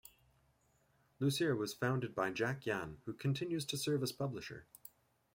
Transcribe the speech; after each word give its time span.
"Lucire" 1.19 1.55
was 1.55 1.75
founded 1.75 2.15
by 2.15 2.31
Jack 2.31 2.65
Yan, 2.65 2.99
who 3.05 3.13
continues 3.13 3.65
to 3.65 3.77
serve 3.77 4.01
as 4.01 4.11
publisher. 4.11 4.65